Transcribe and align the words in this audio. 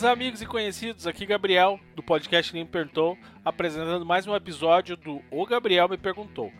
meus 0.00 0.12
amigos 0.12 0.40
e 0.40 0.46
conhecidos, 0.46 1.06
aqui 1.06 1.26
Gabriel, 1.26 1.78
do 1.94 2.02
podcast 2.02 2.54
Ninguém 2.54 2.66
Perguntou, 2.66 3.18
apresentando 3.44 4.06
mais 4.06 4.26
um 4.26 4.34
episódio 4.34 4.96
do 4.96 5.20
O 5.30 5.44
Gabriel 5.44 5.90
Me 5.90 5.98
Perguntou. 5.98 6.50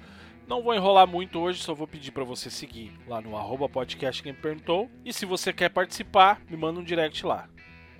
Não 0.46 0.62
vou 0.62 0.74
enrolar 0.74 1.06
muito 1.06 1.38
hoje, 1.38 1.62
só 1.62 1.72
vou 1.72 1.86
pedir 1.86 2.10
para 2.10 2.22
você 2.22 2.50
seguir 2.50 2.92
lá 3.08 3.18
no 3.18 3.34
arroba 3.34 3.66
podcast 3.66 4.22
Ninguém 4.22 4.42
Perguntou. 4.42 4.90
E 5.06 5.10
se 5.10 5.24
você 5.24 5.54
quer 5.54 5.70
participar, 5.70 6.42
me 6.50 6.56
manda 6.56 6.80
um 6.80 6.84
direct 6.84 7.24
lá. 7.24 7.48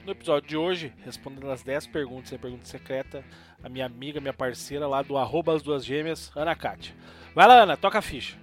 No 0.04 0.12
episódio 0.12 0.46
de 0.46 0.58
hoje, 0.58 0.92
respondendo 1.06 1.50
as 1.50 1.62
10 1.62 1.86
perguntas 1.86 2.32
e 2.32 2.34
a 2.34 2.38
pergunta 2.38 2.66
secreta, 2.66 3.24
a 3.64 3.68
minha 3.70 3.86
amiga, 3.86 4.20
minha 4.20 4.34
parceira 4.34 4.86
lá 4.86 5.00
do 5.00 5.16
arroba 5.16 5.54
as 5.54 5.62
duas 5.62 5.86
gêmeas, 5.86 6.30
Ana 6.36 6.54
Kátia. 6.54 6.94
Vai 7.34 7.48
lá, 7.48 7.62
Ana, 7.62 7.78
toca 7.78 7.98
a 7.98 8.02
ficha. 8.02 8.36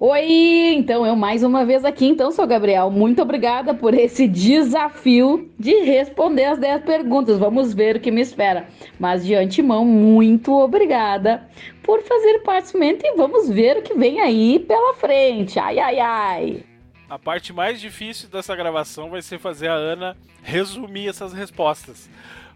Oi, 0.00 0.74
então 0.74 1.04
eu 1.04 1.16
mais 1.16 1.42
uma 1.42 1.66
vez 1.66 1.84
aqui, 1.84 2.06
então 2.06 2.30
sou 2.30 2.46
Gabriel. 2.46 2.88
Muito 2.88 3.20
obrigada 3.20 3.74
por 3.74 3.92
esse 3.94 4.28
desafio 4.28 5.50
de 5.58 5.74
responder 5.82 6.44
as 6.44 6.58
10 6.60 6.84
perguntas. 6.84 7.36
Vamos 7.36 7.74
ver 7.74 7.96
o 7.96 8.00
que 8.00 8.12
me 8.12 8.20
espera. 8.20 8.68
Mas 8.96 9.26
de 9.26 9.34
antemão, 9.34 9.84
muito 9.84 10.56
obrigada 10.56 11.48
por 11.82 12.00
fazer 12.02 12.44
participamento 12.44 13.04
e 13.04 13.16
vamos 13.16 13.48
ver 13.48 13.78
o 13.78 13.82
que 13.82 13.92
vem 13.94 14.20
aí 14.20 14.60
pela 14.60 14.94
frente. 14.94 15.58
Ai, 15.58 15.80
ai, 15.80 15.98
ai. 15.98 16.64
A 17.10 17.18
parte 17.18 17.52
mais 17.52 17.80
difícil 17.80 18.28
dessa 18.28 18.54
gravação 18.54 19.10
vai 19.10 19.20
ser 19.20 19.40
fazer 19.40 19.66
a 19.66 19.74
Ana 19.74 20.16
resumir 20.44 21.08
essas 21.08 21.32
respostas. 21.32 22.08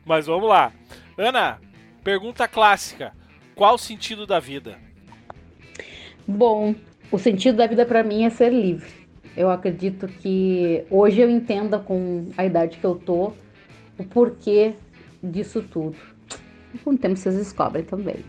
Mas 0.07 0.27
vamos 0.27 0.49
lá. 0.49 0.73
Ana, 1.19 1.59
pergunta 2.05 2.47
clássica: 2.47 3.13
qual 3.57 3.75
o 3.75 3.79
sentido 3.79 4.29
da 4.29 4.39
vida? 4.39 4.79
Bom, 6.25 6.77
o 7.13 7.19
sentido 7.19 7.59
da 7.59 7.67
vida 7.67 7.85
para 7.85 8.03
mim 8.03 8.25
é 8.25 8.31
ser 8.31 8.51
livre. 8.51 8.91
Eu 9.37 9.51
acredito 9.51 10.09
que 10.09 10.85
hoje 10.91 11.21
eu 11.21 11.31
entenda 11.31 11.79
com 11.79 12.29
a 12.37 12.45
idade 12.45 12.79
que 12.79 12.85
eu 12.85 12.97
tô 12.97 13.35
o 13.99 14.05
porquê 14.05 14.75
disso 15.23 15.63
tudo. 15.63 15.97
Com 16.83 16.91
o 16.91 16.99
tempo 16.99 17.17
vocês 17.17 17.37
descobrem 17.37 17.85
também. 17.85 18.25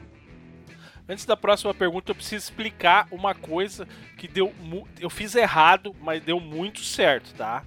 Antes 1.08 1.26
da 1.26 1.36
próxima 1.36 1.74
pergunta, 1.74 2.12
eu 2.12 2.16
preciso 2.16 2.44
explicar 2.44 3.08
uma 3.10 3.34
coisa 3.34 3.88
que 4.18 4.28
deu. 4.28 4.54
Eu 5.00 5.10
fiz 5.10 5.34
errado, 5.36 5.96
mas 6.02 6.24
deu 6.24 6.40
muito 6.40 6.82
certo, 6.82 7.34
tá? 7.36 7.64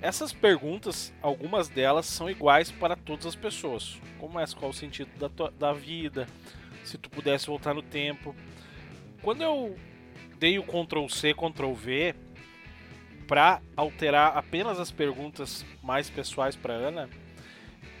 Essas 0.00 0.32
perguntas, 0.32 1.12
algumas 1.22 1.68
delas 1.68 2.06
são 2.06 2.28
iguais 2.28 2.70
para 2.70 2.94
todas 2.94 3.26
as 3.26 3.36
pessoas. 3.36 4.00
Como 4.18 4.38
é 4.38 4.44
qual 4.58 4.70
o 4.70 4.74
sentido 4.74 5.08
da, 5.18 5.28
tua, 5.28 5.52
da 5.58 5.72
vida? 5.72 6.26
Se 6.84 6.98
tu 6.98 7.08
pudesse 7.08 7.46
voltar 7.46 7.74
no 7.74 7.82
tempo. 7.82 8.34
Quando 9.22 9.42
eu 9.42 9.76
dei 10.44 10.58
o 10.58 10.62
Ctrl 10.62 11.08
C, 11.08 11.32
Ctrl 11.32 11.72
V 11.72 12.14
para 13.26 13.62
alterar 13.74 14.36
apenas 14.36 14.78
as 14.78 14.90
perguntas 14.90 15.64
mais 15.82 16.10
pessoais 16.10 16.54
para 16.54 16.74
Ana, 16.74 17.08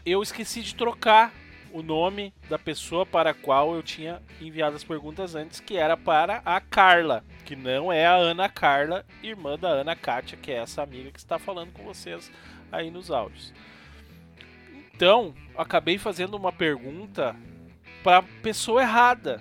eu 0.04 0.22
esqueci 0.22 0.60
de 0.60 0.74
trocar 0.74 1.32
o 1.72 1.82
nome 1.82 2.34
da 2.50 2.58
pessoa 2.58 3.06
para 3.06 3.30
a 3.30 3.34
qual 3.34 3.74
eu 3.74 3.82
tinha 3.82 4.20
enviado 4.42 4.76
as 4.76 4.84
perguntas 4.84 5.34
antes, 5.34 5.58
que 5.58 5.78
era 5.78 5.96
para 5.96 6.42
a 6.44 6.60
Carla, 6.60 7.24
que 7.46 7.56
não 7.56 7.90
é 7.90 8.04
a 8.04 8.14
Ana 8.14 8.46
Carla, 8.46 9.06
irmã 9.22 9.58
da 9.58 9.68
Ana 9.68 9.96
Kátia, 9.96 10.36
que 10.36 10.52
é 10.52 10.56
essa 10.56 10.82
amiga 10.82 11.10
que 11.10 11.18
está 11.18 11.38
falando 11.38 11.72
com 11.72 11.82
vocês 11.82 12.30
aí 12.70 12.90
nos 12.90 13.10
áudios. 13.10 13.54
Então, 14.94 15.34
acabei 15.56 15.96
fazendo 15.96 16.34
uma 16.34 16.52
pergunta 16.52 17.34
para 18.02 18.18
a 18.18 18.22
pessoa 18.42 18.82
errada 18.82 19.40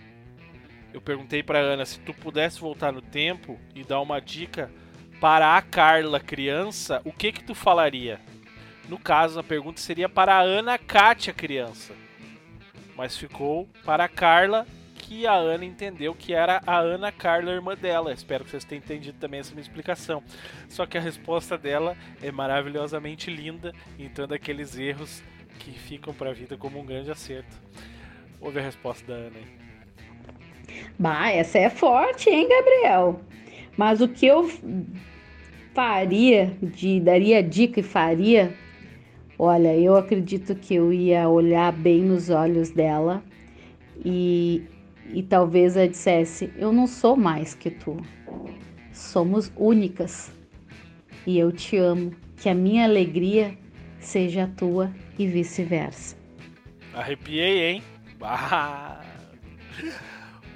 eu 0.93 1.01
perguntei 1.01 1.41
para 1.41 1.59
Ana 1.59 1.85
se 1.85 1.99
tu 1.99 2.13
pudesse 2.13 2.59
voltar 2.59 2.91
no 2.91 3.01
tempo 3.01 3.59
e 3.73 3.83
dar 3.83 3.99
uma 3.99 4.21
dica 4.21 4.71
para 5.19 5.57
a 5.57 5.61
Carla 5.61 6.19
criança, 6.19 7.01
o 7.03 7.11
que 7.11 7.31
que 7.31 7.43
tu 7.43 7.55
falaria? 7.55 8.19
No 8.87 8.99
caso, 8.99 9.39
a 9.39 9.43
pergunta 9.43 9.79
seria 9.79 10.07
para 10.07 10.35
a 10.35 10.41
Ana 10.41 10.77
Kátia 10.77 11.33
criança. 11.33 11.93
Mas 12.95 13.17
ficou 13.17 13.67
para 13.83 14.03
a 14.03 14.09
Carla 14.09 14.67
que 14.95 15.25
a 15.25 15.33
Ana 15.33 15.65
entendeu 15.65 16.13
que 16.13 16.33
era 16.33 16.61
a 16.67 16.77
Ana 16.77 17.11
Carla, 17.11 17.51
irmã 17.51 17.75
dela. 17.75 18.13
Espero 18.13 18.43
que 18.43 18.51
vocês 18.51 18.65
tenham 18.65 18.83
entendido 18.83 19.17
também 19.17 19.39
essa 19.39 19.51
minha 19.51 19.61
explicação. 19.61 20.21
Só 20.69 20.85
que 20.85 20.97
a 20.97 21.01
resposta 21.01 21.57
dela 21.57 21.97
é 22.21 22.31
maravilhosamente 22.31 23.31
linda, 23.31 23.73
então 23.97 24.27
daqueles 24.27 24.77
erros 24.77 25.23
que 25.59 25.71
ficam 25.71 26.13
para 26.13 26.29
a 26.29 26.33
vida 26.33 26.57
como 26.57 26.79
um 26.79 26.85
grande 26.85 27.09
acerto. 27.09 27.55
Ouve 28.39 28.59
a 28.59 28.63
resposta 28.63 29.05
da 29.07 29.13
Ana 29.13 29.37
aí. 29.37 29.72
Bah, 30.97 31.29
essa 31.29 31.57
é 31.57 31.69
forte, 31.69 32.29
hein, 32.29 32.47
Gabriel? 32.47 33.19
Mas 33.77 34.01
o 34.01 34.07
que 34.07 34.25
eu 34.25 34.49
faria, 35.73 36.55
de 36.61 36.99
daria 36.99 37.41
dica 37.41 37.79
e 37.79 37.83
faria, 37.83 38.53
olha, 39.37 39.75
eu 39.75 39.95
acredito 39.95 40.55
que 40.55 40.75
eu 40.75 40.93
ia 40.93 41.27
olhar 41.27 41.71
bem 41.71 42.01
nos 42.01 42.29
olhos 42.29 42.69
dela 42.69 43.23
e, 44.05 44.63
e 45.11 45.23
talvez 45.23 45.75
ela 45.75 45.87
dissesse: 45.87 46.51
Eu 46.57 46.71
não 46.71 46.85
sou 46.85 47.15
mais 47.15 47.55
que 47.55 47.69
tu, 47.69 47.97
somos 48.91 49.51
únicas 49.55 50.31
e 51.25 51.39
eu 51.39 51.51
te 51.51 51.77
amo, 51.77 52.11
que 52.37 52.49
a 52.49 52.53
minha 52.53 52.83
alegria 52.85 53.57
seja 53.99 54.43
a 54.43 54.47
tua 54.47 54.91
e 55.17 55.25
vice-versa. 55.25 56.15
Arrepiei, 56.93 57.63
hein? 57.63 57.83
Bah. 58.19 59.03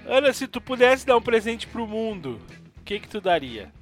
Ana, 0.08 0.32
se 0.32 0.48
tu 0.48 0.62
pudesse 0.62 1.06
dar 1.06 1.18
um 1.18 1.22
presente 1.22 1.68
pro 1.68 1.86
mundo, 1.86 2.40
o 2.78 2.84
que 2.84 2.98
que 2.98 3.10
tu 3.10 3.20
daria? 3.20 3.74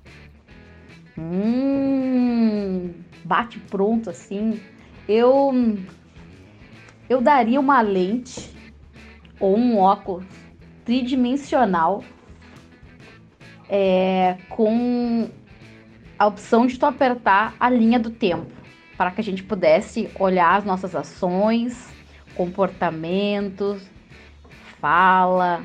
Hum, 1.16 2.94
bate 3.24 3.60
pronto 3.60 4.10
assim. 4.10 4.60
Eu 5.08 5.54
eu 7.08 7.22
daria 7.22 7.60
uma 7.60 7.80
lente 7.82 8.52
ou 9.40 9.56
um 9.56 9.78
óculos 9.78 10.26
tridimensional 10.84 12.04
é, 13.70 14.38
com 14.50 15.30
a 16.18 16.26
opção 16.26 16.66
de 16.66 16.80
tu 16.80 16.88
apertar 16.88 17.56
a 17.60 17.70
linha 17.70 18.00
do 18.00 18.10
tempo 18.10 18.52
para 18.98 19.12
que 19.12 19.22
a 19.22 19.24
gente 19.24 19.44
pudesse 19.44 20.10
olhar 20.18 20.56
as 20.58 20.66
nossas 20.66 20.96
ações, 20.96 21.94
comportamentos, 22.34 23.88
fala, 24.80 25.64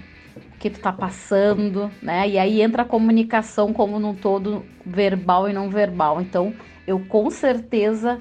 que 0.59 0.71
tu 0.71 0.81
tá 0.81 0.93
passando, 0.93 1.91
né? 2.03 2.29
E 2.29 2.39
aí 2.39 2.61
entra 2.61 2.83
a 2.83 2.85
comunicação 2.85 3.73
como 3.73 3.99
num 3.99 4.15
todo 4.15 4.65
verbal 4.85 5.49
e 5.49 5.53
não 5.53 5.71
verbal. 5.71 6.21
Então, 6.21 6.55
eu 6.87 7.01
com 7.01 7.31
certeza 7.31 8.21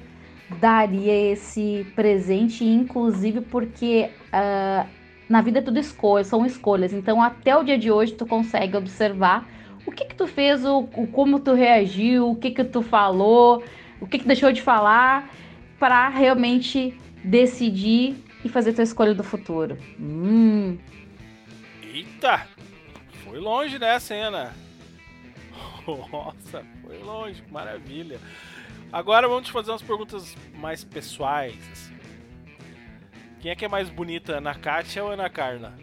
daria 0.59 1.31
esse 1.31 1.85
presente, 1.95 2.65
inclusive 2.65 3.41
porque 3.41 4.09
uh, 4.33 4.87
na 5.27 5.41
vida 5.41 5.59
é 5.59 5.61
tudo 5.61 5.79
escolha, 5.79 6.23
são 6.23 6.45
escolhas. 6.45 6.93
Então, 6.93 7.21
até 7.21 7.55
o 7.55 7.63
dia 7.63 7.77
de 7.77 7.91
hoje, 7.91 8.13
tu 8.13 8.25
consegue 8.25 8.75
observar 8.75 9.47
o 9.85 9.91
que 9.91 10.05
que 10.05 10.15
tu 10.15 10.27
fez, 10.27 10.65
o, 10.65 10.87
o 10.95 11.07
como 11.07 11.39
tu 11.39 11.53
reagiu, 11.53 12.29
o 12.29 12.35
que 12.35 12.51
que 12.51 12.63
tu 12.63 12.81
falou, 12.81 13.63
o 13.99 14.07
que 14.07 14.19
que 14.19 14.27
deixou 14.27 14.51
de 14.51 14.61
falar, 14.61 15.29
para 15.77 16.09
realmente 16.09 16.93
decidir 17.23 18.15
e 18.43 18.49
fazer 18.49 18.73
tua 18.73 18.83
escolha 18.83 19.13
do 19.13 19.23
futuro. 19.23 19.77
Hum, 19.99 20.77
Eita! 21.99 22.47
Foi 23.25 23.39
longe, 23.39 23.77
né, 23.77 23.99
cena? 23.99 24.53
Nossa, 25.85 26.65
foi 26.81 26.97
longe, 26.99 27.43
maravilha. 27.51 28.21
Agora 28.89 29.27
vamos 29.27 29.49
fazer 29.49 29.71
umas 29.71 29.81
perguntas 29.81 30.33
mais 30.55 30.81
pessoais. 30.81 31.57
Assim. 31.73 31.97
Quem 33.41 33.51
é 33.51 33.55
que 33.55 33.65
é 33.65 33.67
mais 33.67 33.89
bonita, 33.89 34.37
Ana 34.37 34.55
Kátia 34.55 35.03
ou 35.03 35.11
Ana 35.11 35.29
Carla? 35.29 35.77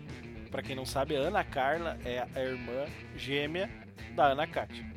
Para 0.50 0.62
quem 0.62 0.74
não 0.74 0.86
sabe, 0.86 1.14
a 1.14 1.20
Ana 1.20 1.44
Carla 1.44 1.98
é 2.02 2.26
a 2.34 2.40
irmã 2.40 2.86
gêmea 3.14 3.68
da 4.14 4.28
Ana 4.28 4.46
Kátia. 4.46 4.95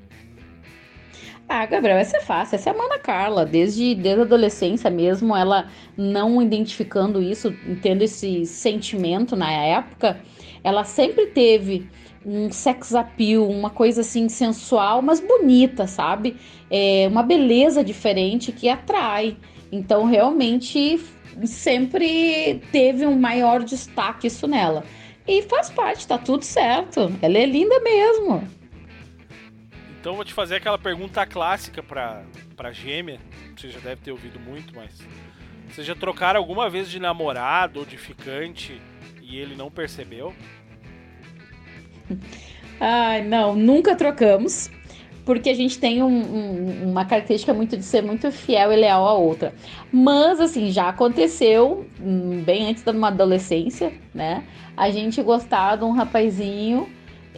Ah, 1.52 1.66
Gabriel, 1.66 1.98
essa 1.98 2.18
é 2.18 2.22
fácil. 2.22 2.56
Essa 2.56 2.70
é 2.70 2.74
a 2.74 2.76
Ana 2.76 3.00
Carla. 3.00 3.44
Desde, 3.44 3.96
desde 3.96 4.22
a 4.22 4.24
adolescência 4.24 4.88
mesmo, 4.88 5.36
ela 5.36 5.68
não 5.98 6.40
identificando 6.40 7.24
isso, 7.24 7.52
tendo 7.82 8.04
esse 8.04 8.46
sentimento 8.46 9.36
na 9.36 9.52
época, 9.52 10.22
ela 10.64 10.84
sempre 10.84 11.26
teve 11.26 11.90
um 12.24 12.52
sex 12.52 12.94
appeal, 12.94 13.50
uma 13.50 13.72
coisa 13.72 14.02
assim 14.02 14.30
sensual, 14.30 15.02
mas 15.02 15.20
bonita, 15.20 15.88
sabe? 15.88 16.38
É 16.70 17.08
uma 17.10 17.24
beleza 17.24 17.84
diferente 17.84 18.52
que 18.52 18.70
atrai. 18.70 19.36
Então, 19.72 20.06
realmente, 20.06 21.00
sempre 21.46 22.62
teve 22.72 23.08
um 23.08 23.20
maior 23.20 23.64
destaque 23.64 24.28
isso 24.28 24.48
nela. 24.48 24.84
E 25.28 25.42
faz 25.42 25.72
parte, 25.72 26.08
tá 26.08 26.20
tudo 26.20 26.44
certo. 26.44 27.12
Ela 27.24 27.40
é 27.40 27.46
linda 27.48 27.80
mesmo. 27.80 28.59
Então, 30.00 30.16
vou 30.16 30.24
te 30.24 30.34
fazer 30.34 30.56
aquela 30.56 30.78
pergunta 30.78 31.26
clássica 31.26 31.84
pra, 31.84 32.24
pra 32.56 32.72
gêmea. 32.72 33.20
Você 33.56 33.70
já 33.70 33.80
deve 33.80 34.02
ter 34.02 34.12
ouvido 34.12 34.40
muito, 34.40 34.74
mas. 34.76 34.92
Vocês 35.70 35.86
já 35.86 35.94
trocaram 35.94 36.40
alguma 36.40 36.70
vez 36.70 36.90
de 36.90 37.00
namorado 37.00 37.80
ou 37.82 37.86
de 37.86 37.98
ficante 37.98 38.82
e 39.22 39.38
ele 39.38 39.56
não 39.56 39.70
percebeu? 39.70 40.34
Ai, 42.80 43.24
não, 43.24 43.56
nunca 43.56 43.96
trocamos. 43.96 44.72
porque 45.26 45.50
a 45.50 45.54
gente 45.54 45.78
tem 45.78 46.02
um, 46.02 46.08
um, 46.08 46.90
uma 46.92 47.06
característica 47.06 47.54
muito 47.54 47.78
de 47.78 47.84
ser 47.84 48.02
muito 48.02 48.32
fiel 48.32 48.72
e 48.74 48.76
leal 48.76 49.06
à 49.08 49.14
outra. 49.14 49.54
Mas, 49.92 50.40
assim, 50.40 50.72
já 50.72 50.90
aconteceu, 50.90 51.86
hum, 52.02 52.42
bem 52.44 52.68
antes 52.70 52.82
da 52.84 52.92
uma 52.92 53.10
adolescência, 53.10 53.94
né? 54.14 54.44
A 54.76 54.90
gente 54.90 55.22
gostar 55.22 55.76
de 55.76 55.84
um 55.84 55.92
rapazinho 55.92 56.90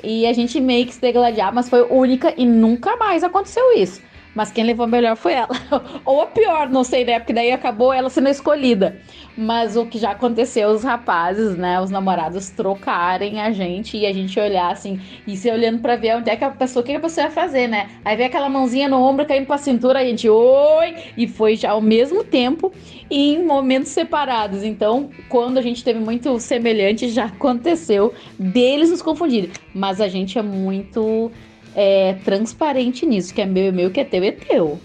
e 0.03 0.25
a 0.25 0.33
gente 0.33 0.59
meio 0.59 0.85
que 0.85 0.93
se 0.93 1.01
degladiar, 1.01 1.53
mas 1.53 1.69
foi 1.69 1.81
única 1.83 2.33
e 2.37 2.45
nunca 2.45 2.95
mais 2.97 3.23
aconteceu 3.23 3.73
isso. 3.77 4.01
Mas 4.33 4.51
quem 4.51 4.63
levou 4.63 4.87
melhor 4.87 5.15
foi 5.15 5.33
ela. 5.33 5.49
Ou 6.05 6.21
a 6.21 6.27
pior, 6.27 6.69
não 6.69 6.83
sei, 6.83 7.03
né? 7.03 7.19
Porque 7.19 7.33
daí 7.33 7.51
acabou 7.51 7.91
ela 7.91 8.09
sendo 8.09 8.29
escolhida. 8.29 8.99
Mas 9.37 9.75
o 9.75 9.85
que 9.85 9.97
já 9.97 10.11
aconteceu, 10.11 10.69
os 10.69 10.83
rapazes, 10.83 11.57
né? 11.57 11.79
Os 11.81 11.89
namorados 11.89 12.49
trocarem 12.49 13.41
a 13.41 13.51
gente 13.51 13.97
e 13.97 14.05
a 14.05 14.13
gente 14.13 14.39
olhar 14.39 14.71
assim, 14.71 14.99
e 15.25 15.35
se 15.35 15.49
olhando 15.49 15.79
pra 15.79 15.95
ver 15.95 16.17
onde 16.17 16.29
é 16.29 16.35
que 16.35 16.43
a 16.43 16.49
pessoa, 16.49 16.81
o 16.81 16.85
que 16.85 16.93
a 16.93 16.99
pessoa 16.99 17.25
ia 17.25 17.31
fazer, 17.31 17.67
né? 17.67 17.89
Aí 18.03 18.15
vem 18.15 18.25
aquela 18.25 18.49
mãozinha 18.49 18.87
no 18.87 19.01
ombro 19.01 19.25
caindo 19.25 19.45
pra 19.45 19.57
cintura, 19.57 19.99
a 19.99 20.03
gente, 20.03 20.29
oi! 20.29 20.95
E 21.17 21.27
foi 21.27 21.55
já 21.55 21.71
ao 21.71 21.81
mesmo 21.81 22.23
tempo 22.23 22.71
e 23.09 23.33
em 23.33 23.45
momentos 23.45 23.91
separados. 23.91 24.63
Então, 24.63 25.09
quando 25.29 25.57
a 25.57 25.61
gente 25.61 25.83
teve 25.83 25.99
muito 25.99 26.39
semelhante, 26.39 27.09
já 27.09 27.25
aconteceu 27.25 28.13
deles 28.37 28.89
nos 28.89 29.01
confundirem. 29.01 29.51
Mas 29.73 29.99
a 30.01 30.07
gente 30.07 30.37
é 30.37 30.41
muito 30.41 31.31
é, 31.75 32.13
transparente 32.25 33.05
nisso, 33.05 33.33
que 33.33 33.41
é 33.41 33.45
meu 33.45 33.71
meu, 33.71 33.91
que 33.91 33.99
é 33.99 34.05
teu 34.05 34.23
é 34.23 34.31
teu. 34.31 34.79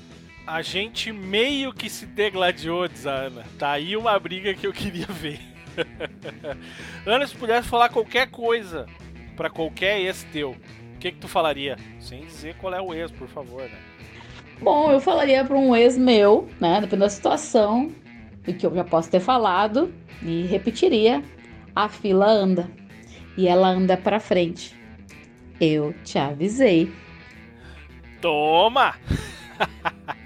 A 0.47 0.63
gente 0.63 1.13
meio 1.13 1.73
que 1.73 1.91
se 1.91 2.07
degladiou, 2.07 2.87
diz 2.87 3.07
a 3.07 3.13
Ana. 3.13 3.45
Tá 3.59 3.73
aí 3.73 3.97
uma 3.97 4.17
briga 4.19 4.55
que 4.55 4.67
eu 4.67 4.73
queria 4.73 5.07
ver. 5.07 5.41
Ana, 7.05 7.27
se 7.27 7.35
pudesse 7.35 7.69
falar 7.69 7.89
qualquer 7.89 8.31
coisa 8.31 8.87
para 9.37 9.51
qualquer 9.51 10.01
ex 10.01 10.25
teu, 10.33 10.53
o 10.53 10.99
que 10.99 11.11
que 11.11 11.19
tu 11.19 11.29
falaria? 11.29 11.77
Sem 11.99 12.25
dizer 12.25 12.55
qual 12.57 12.73
é 12.73 12.81
o 12.81 12.95
ex, 12.95 13.11
por 13.11 13.29
favor, 13.29 13.63
né? 13.63 13.79
Bom, 14.61 14.91
eu 14.91 15.01
falaria 15.01 15.45
para 15.45 15.57
um 15.57 15.77
ex 15.77 15.99
meu, 15.99 16.49
né, 16.59 16.75
dependendo 16.77 17.01
da 17.01 17.11
situação, 17.11 17.91
e 18.47 18.53
que 18.53 18.65
eu 18.65 18.75
já 18.75 18.85
posso 18.85 19.11
ter 19.11 19.21
falado, 19.21 19.93
e 20.23 20.43
repetiria: 20.47 21.23
a 21.75 21.89
fila 21.89 22.27
anda. 22.27 22.71
E 23.37 23.47
ela 23.49 23.69
anda 23.69 23.99
para 23.99 24.19
frente. 24.19 24.75
Eu 25.61 25.95
te 26.05 26.19
avisei. 26.19 26.93
Toma! 28.21 28.95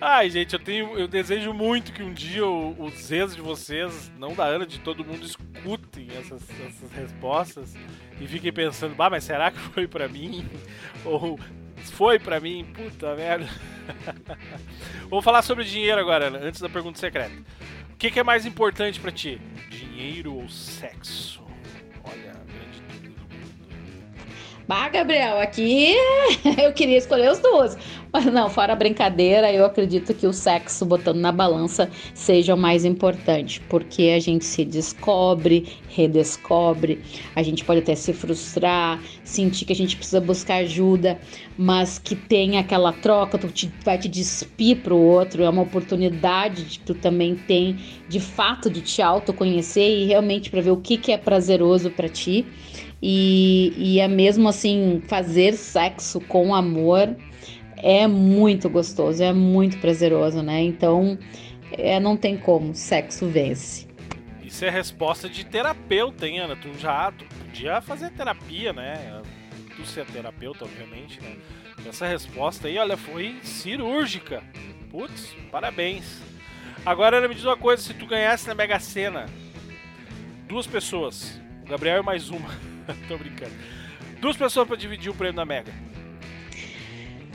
Ai, 0.00 0.30
gente, 0.30 0.52
eu 0.52 0.60
tenho, 0.60 0.96
eu 0.96 1.08
desejo 1.08 1.52
muito 1.52 1.92
que 1.92 2.04
um 2.04 2.12
dia 2.12 2.46
os 2.46 3.10
ex 3.10 3.34
de 3.34 3.42
vocês, 3.42 4.12
não 4.16 4.32
da 4.32 4.44
Ana, 4.44 4.64
de 4.64 4.78
todo 4.78 5.04
mundo, 5.04 5.26
escutem 5.26 6.08
essas, 6.16 6.40
essas 6.50 6.92
respostas 6.92 7.74
e 8.20 8.26
fiquem 8.28 8.52
pensando, 8.52 8.94
bah, 8.94 9.10
mas 9.10 9.24
será 9.24 9.50
que 9.50 9.58
foi 9.58 9.88
para 9.88 10.06
mim? 10.06 10.48
Ou 11.04 11.38
foi 11.82 12.18
para 12.18 12.38
mim? 12.38 12.64
Puta 12.72 13.16
merda. 13.16 13.48
Vamos 15.10 15.24
falar 15.24 15.42
sobre 15.42 15.64
dinheiro 15.64 16.00
agora, 16.00 16.28
Ana, 16.28 16.38
antes 16.38 16.60
da 16.60 16.68
pergunta 16.68 16.98
secreta. 16.98 17.34
O 17.92 17.96
que, 17.96 18.10
que 18.10 18.20
é 18.20 18.22
mais 18.22 18.46
importante 18.46 19.00
para 19.00 19.10
ti? 19.10 19.40
Dinheiro 19.68 20.34
ou 20.34 20.48
sexo? 20.48 21.42
Bah, 24.68 24.90
Gabriel, 24.90 25.40
aqui 25.40 25.94
eu 26.62 26.74
queria 26.74 26.98
escolher 26.98 27.32
os 27.32 27.38
dois. 27.38 27.74
Mas 28.12 28.26
não, 28.26 28.50
fora 28.50 28.74
a 28.74 28.76
brincadeira, 28.76 29.50
eu 29.50 29.64
acredito 29.64 30.12
que 30.12 30.26
o 30.26 30.32
sexo, 30.32 30.84
botando 30.84 31.16
na 31.16 31.32
balança, 31.32 31.90
seja 32.12 32.54
o 32.54 32.58
mais 32.58 32.84
importante, 32.84 33.62
porque 33.62 34.12
a 34.14 34.20
gente 34.20 34.44
se 34.44 34.66
descobre, 34.66 35.78
redescobre, 35.88 37.02
a 37.34 37.42
gente 37.42 37.64
pode 37.64 37.80
até 37.80 37.94
se 37.94 38.12
frustrar, 38.12 39.02
sentir 39.24 39.64
que 39.64 39.72
a 39.72 39.76
gente 39.76 39.96
precisa 39.96 40.20
buscar 40.20 40.56
ajuda, 40.56 41.18
mas 41.56 41.98
que 41.98 42.14
tem 42.14 42.58
aquela 42.58 42.92
troca, 42.92 43.38
tu 43.38 43.48
te, 43.48 43.72
vai 43.82 43.96
te 43.96 44.08
despir 44.08 44.82
pro 44.82 44.98
outro, 44.98 45.42
é 45.42 45.48
uma 45.48 45.62
oportunidade 45.62 46.64
que 46.64 46.80
tu 46.80 46.94
também 46.94 47.36
tem, 47.36 47.78
de 48.06 48.20
fato, 48.20 48.68
de 48.68 48.82
te 48.82 49.00
autoconhecer 49.00 49.88
e 49.88 50.04
realmente 50.04 50.50
para 50.50 50.60
ver 50.60 50.72
o 50.72 50.76
que, 50.76 50.98
que 50.98 51.10
é 51.10 51.16
prazeroso 51.16 51.90
para 51.90 52.08
ti. 52.08 52.46
E, 53.00 53.72
e 53.76 54.00
é 54.00 54.08
mesmo 54.08 54.48
assim, 54.48 55.02
fazer 55.06 55.52
sexo 55.54 56.20
com 56.20 56.54
amor 56.54 57.16
é 57.76 58.06
muito 58.06 58.68
gostoso, 58.68 59.22
é 59.22 59.32
muito 59.32 59.78
prazeroso, 59.78 60.42
né? 60.42 60.60
Então, 60.62 61.16
é, 61.72 62.00
não 62.00 62.16
tem 62.16 62.36
como, 62.36 62.74
sexo 62.74 63.26
vence. 63.26 63.86
Isso 64.42 64.64
é 64.64 64.70
resposta 64.70 65.28
de 65.28 65.44
terapeuta, 65.44 66.26
hein, 66.26 66.40
Ana? 66.40 66.56
Tu 66.56 66.72
já 66.78 67.12
tu 67.12 67.24
podia 67.24 67.80
fazer 67.80 68.10
terapia, 68.10 68.72
né? 68.72 69.22
Tu 69.76 69.86
ser 69.86 70.04
terapeuta, 70.06 70.64
obviamente, 70.64 71.20
né? 71.20 71.36
Essa 71.86 72.06
resposta 72.06 72.66
aí, 72.66 72.76
olha, 72.78 72.96
foi 72.96 73.36
cirúrgica. 73.42 74.42
Putz, 74.90 75.36
parabéns. 75.52 76.20
Agora, 76.84 77.18
Ana, 77.18 77.28
me 77.28 77.34
diz 77.34 77.44
uma 77.44 77.56
coisa: 77.56 77.82
se 77.82 77.94
tu 77.94 78.06
ganhasse 78.06 78.48
na 78.48 78.54
Mega 78.54 78.80
Sena, 78.80 79.26
duas 80.48 80.66
pessoas, 80.66 81.40
o 81.62 81.68
Gabriel 81.68 82.00
e 82.00 82.02
mais 82.02 82.30
uma. 82.30 82.48
Tô 83.08 83.16
brincando. 83.18 83.52
Duas 84.20 84.36
pessoas 84.36 84.66
para 84.66 84.76
dividir 84.76 85.10
o 85.10 85.14
prêmio 85.14 85.36
da 85.36 85.44
Mega. 85.44 85.72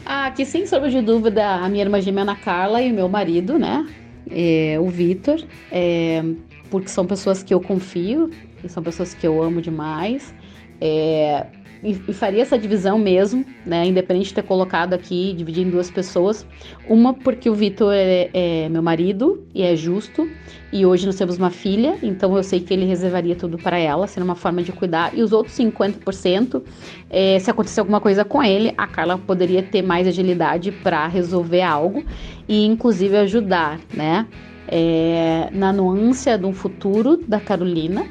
Ah, 0.06 0.26
aqui 0.26 0.46
sem 0.46 0.66
sombra 0.66 0.90
de 0.90 1.02
dúvida, 1.02 1.48
a 1.48 1.70
minha 1.70 1.84
irmã 1.84 2.02
gêmea 2.02 2.24
Ana 2.24 2.36
Carla 2.36 2.82
e 2.82 2.92
o 2.92 2.94
meu 2.94 3.08
marido, 3.08 3.58
né? 3.58 3.88
É, 4.30 4.78
o 4.80 4.90
Vitor, 4.90 5.42
é, 5.72 6.22
porque 6.70 6.90
são 6.90 7.06
pessoas 7.06 7.42
que 7.42 7.54
eu 7.54 7.62
confio 7.62 8.30
são 8.70 8.84
pessoas 8.84 9.14
que 9.14 9.26
eu 9.26 9.42
amo 9.42 9.62
demais. 9.62 10.34
É, 10.80 11.46
e, 11.84 12.14
faria 12.14 12.42
essa 12.42 12.58
divisão 12.58 12.98
mesmo, 12.98 13.46
né? 13.66 13.86
Independente 13.86 14.28
de 14.28 14.36
ter 14.36 14.44
colocado 14.44 14.94
aqui, 14.94 15.34
dividir 15.36 15.68
em 15.68 15.70
duas 15.70 15.92
pessoas. 15.92 16.46
Uma 16.88 17.14
porque 17.14 17.50
o 17.50 17.54
Vitor 17.54 17.94
é, 17.94 18.30
é, 18.34 18.70
meu 18.70 18.82
marido 18.82 19.46
e 19.54 19.62
é 19.62 19.76
justo. 19.76 20.30
E 20.72 20.86
hoje 20.86 21.06
nós 21.06 21.16
temos 21.16 21.38
uma 21.38 21.52
filha, 21.52 21.98
então 22.02 22.36
eu 22.36 22.42
sei 22.42 22.60
que 22.60 22.74
ele 22.74 22.86
reservaria 22.86 23.36
tudo 23.36 23.58
para 23.58 23.78
ela, 23.78 24.08
sendo 24.08 24.24
uma 24.24 24.36
forma 24.36 24.64
de 24.64 24.72
cuidar. 24.72 25.16
E 25.16 25.22
os 25.22 25.32
outros 25.32 25.56
50%, 25.58 26.64
é, 27.10 27.38
se 27.38 27.52
acontecer 27.52 27.82
alguma 27.82 28.02
coisa 28.02 28.26
com 28.26 28.42
ele, 28.42 28.74
a 28.78 28.88
Carla 28.88 29.18
poderia 29.18 29.62
ter 29.62 29.82
mais 29.82 30.08
agilidade 30.08 30.72
para 30.72 31.06
resolver 31.08 31.62
algo 31.62 32.04
e 32.48 32.66
inclusive 32.66 33.16
ajudar, 33.18 33.80
né? 33.94 34.26
É, 34.68 35.50
na 35.52 35.74
nuance 35.74 36.30
um 36.44 36.54
futuro 36.54 37.18
da 37.18 37.40
Carolina, 37.40 38.08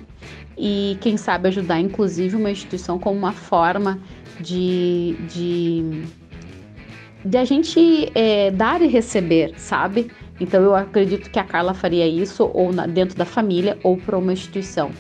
e 0.57 0.97
quem 1.01 1.17
sabe 1.17 1.49
ajudar, 1.49 1.81
inclusive, 1.81 2.37
uma 2.37 2.51
instituição 2.51 2.99
como 2.99 3.17
uma 3.19 3.33
forma 3.33 3.99
de, 4.41 5.17
de, 5.29 6.05
de 7.25 7.37
a 7.37 7.44
gente 7.44 8.11
é, 8.15 8.51
dar 8.51 8.82
e 8.82 8.87
receber, 8.87 9.55
sabe? 9.56 10.11
Então 10.41 10.63
eu 10.63 10.75
acredito 10.75 11.31
que 11.31 11.39
a 11.39 11.44
Carla 11.44 11.75
faria 11.75 12.06
isso 12.06 12.51
ou 12.53 12.73
na, 12.73 12.87
dentro 12.87 13.17
da 13.17 13.25
família 13.25 13.79
ou 13.82 13.97
para 13.97 14.19
uma 14.19 14.32
instituição, 14.32 14.91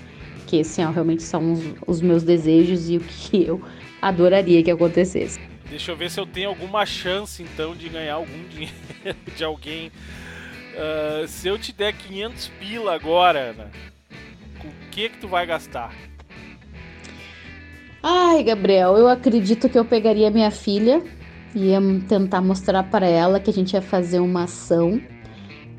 que 0.46 0.56
esses 0.56 0.76
realmente 0.76 1.22
são 1.22 1.52
os, 1.52 1.60
os 1.86 2.00
meus 2.00 2.22
desejos 2.22 2.88
e 2.88 2.96
o 2.96 3.00
que 3.00 3.42
eu 3.44 3.62
adoraria 4.00 4.62
que 4.62 4.70
acontecesse. 4.70 5.40
Deixa 5.68 5.90
eu 5.90 5.96
ver 5.96 6.10
se 6.10 6.20
eu 6.20 6.26
tenho 6.26 6.50
alguma 6.50 6.84
chance 6.84 7.42
então 7.42 7.74
de 7.74 7.88
ganhar 7.88 8.14
algum 8.14 8.46
dinheiro 8.48 8.76
de 9.36 9.42
alguém. 9.42 9.90
Uh, 10.74 11.26
se 11.26 11.48
eu 11.48 11.58
te 11.58 11.72
der 11.72 11.92
500 11.92 12.48
pila 12.58 12.94
agora, 12.94 13.70
Ana, 14.62 14.72
que 14.90 15.08
que 15.08 15.18
tu 15.18 15.28
vai 15.28 15.46
gastar? 15.46 15.92
Ai, 18.02 18.42
Gabriel, 18.42 18.96
eu 18.96 19.08
acredito 19.08 19.68
que 19.68 19.78
eu 19.78 19.84
pegaria 19.84 20.30
minha 20.30 20.50
filha 20.50 21.02
e 21.54 21.66
ia 21.66 21.80
tentar 22.08 22.40
mostrar 22.40 22.82
para 22.84 23.06
ela 23.06 23.38
que 23.38 23.50
a 23.50 23.52
gente 23.52 23.74
ia 23.74 23.82
fazer 23.82 24.18
uma 24.18 24.44
ação, 24.44 25.00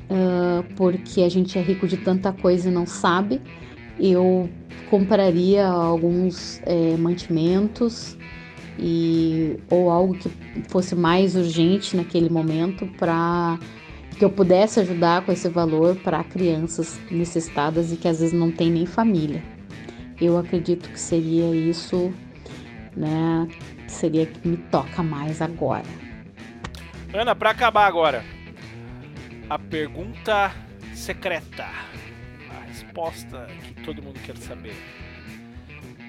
uh, 0.08 0.64
porque 0.74 1.22
a 1.22 1.28
gente 1.28 1.58
é 1.58 1.62
rico 1.62 1.86
de 1.86 1.98
tanta 1.98 2.32
coisa 2.32 2.68
e 2.68 2.72
não 2.72 2.86
sabe. 2.86 3.40
Eu 3.98 4.48
compraria 4.90 5.66
alguns 5.66 6.60
é, 6.64 6.96
mantimentos 6.96 8.16
e 8.78 9.56
ou 9.70 9.90
algo 9.90 10.14
que 10.14 10.28
fosse 10.68 10.94
mais 10.94 11.36
urgente 11.36 11.96
naquele 11.96 12.28
momento 12.28 12.86
para 12.98 13.58
que 14.14 14.24
eu 14.24 14.30
pudesse 14.30 14.80
ajudar 14.80 15.24
com 15.24 15.32
esse 15.32 15.48
valor 15.48 15.96
para 15.96 16.22
crianças 16.24 16.98
necessitadas 17.10 17.92
e 17.92 17.96
que 17.96 18.08
às 18.08 18.20
vezes 18.20 18.32
não 18.32 18.50
tem 18.50 18.70
nem 18.70 18.86
família. 18.86 19.42
Eu 20.20 20.38
acredito 20.38 20.88
que 20.88 20.98
seria 20.98 21.54
isso, 21.54 22.12
né? 22.96 23.48
Seria 23.88 24.26
que 24.26 24.46
me 24.46 24.56
toca 24.56 25.02
mais 25.02 25.42
agora. 25.42 25.84
Ana, 27.12 27.34
para 27.34 27.50
acabar 27.50 27.86
agora, 27.86 28.24
a 29.48 29.58
pergunta 29.58 30.52
secreta, 30.94 31.64
a 32.50 32.64
resposta 32.66 33.46
que 33.62 33.74
todo 33.82 34.02
mundo 34.02 34.18
quer 34.24 34.36
saber. 34.36 34.74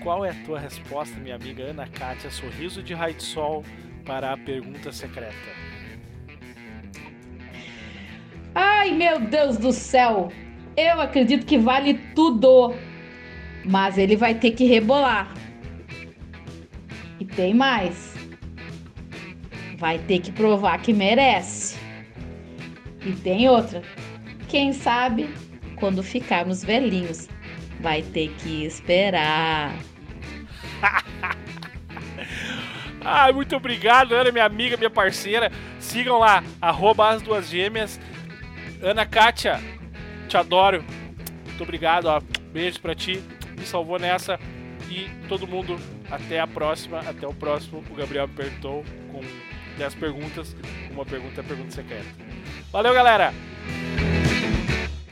Qual 0.02 0.24
é 0.24 0.30
a 0.30 0.46
tua 0.46 0.60
resposta, 0.60 1.20
minha 1.20 1.36
amiga 1.36 1.64
Ana 1.64 1.88
Kátia, 1.88 2.30
sorriso 2.30 2.84
de 2.84 2.94
raio 2.94 3.16
de 3.16 3.24
sol, 3.24 3.64
para 4.06 4.32
a 4.32 4.38
pergunta 4.38 4.92
secreta? 4.92 5.65
Ai, 8.86 8.92
meu 8.92 9.20
Deus 9.20 9.58
do 9.58 9.72
céu! 9.72 10.32
Eu 10.78 11.02
acredito 11.02 11.44
que 11.44 11.58
vale 11.58 11.96
tudo. 12.14 12.72
Mas 13.66 13.98
ele 13.98 14.16
vai 14.16 14.36
ter 14.36 14.52
que 14.52 14.64
rebolar. 14.64 15.34
E 17.20 17.26
tem 17.26 17.52
mais. 17.52 18.14
vai 19.80 19.98
ter 19.98 20.20
que 20.20 20.32
provar 20.32 20.78
que 20.84 20.94
merece. 20.94 21.80
E 23.04 23.14
tem 23.14 23.50
outra. 23.50 23.82
Quem 24.48 24.72
sabe 24.72 25.34
quando 25.78 26.04
ficarmos 26.04 26.64
velhinhos, 26.64 27.28
vai 27.80 28.04
ter 28.04 28.36
que 28.38 28.66
esperar. 28.66 29.74
Ai, 33.04 33.34
muito 33.34 33.56
obrigado, 33.56 34.14
Ana, 34.14 34.32
minha 34.32 34.46
amiga, 34.46 34.78
minha 34.78 34.92
parceira. 34.92 35.52
Sigam 35.80 36.20
lá, 36.20 36.44
arroba 36.62 37.10
as 37.10 37.24
duas 37.24 37.50
gêmeas. 37.50 38.00
Ana 38.82 39.06
Kátia, 39.06 39.60
te 40.28 40.38
adoro. 40.38 40.84
Muito 41.46 41.64
obrigado, 41.64 42.06
ó. 42.06 42.22
Beijo 42.52 42.80
pra 42.82 42.96
ti. 42.96 43.22
Me 43.58 43.66
salvou 43.66 44.00
nessa. 44.00 44.40
E 44.90 45.10
todo 45.28 45.48
mundo, 45.48 45.80
até 46.10 46.40
a 46.40 46.48
próxima, 46.48 47.00
até 47.00 47.28
o 47.28 47.34
próximo. 47.34 47.84
O 47.90 47.96
Gabriel 47.96 48.28
me 48.28 48.34
perguntou 48.34 48.84
com 49.12 49.22
10 49.78 49.96
perguntas. 49.96 50.56
Uma 50.92 51.06
pergunta 51.06 51.42
é 51.42 51.44
pergunta 51.44 51.72
secreta. 51.72 52.06
Valeu, 52.72 52.94
galera! 52.94 53.34